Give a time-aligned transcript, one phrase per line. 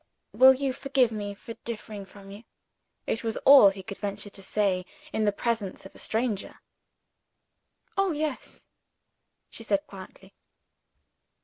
[0.33, 2.43] "Will you forgive me for differing from you?"
[3.05, 6.59] It was all he could venture to say, in the presence of a stranger.
[7.95, 8.65] "Oh, yes!"
[9.51, 10.33] she said quietly.